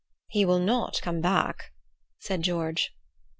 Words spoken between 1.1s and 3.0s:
back," said George.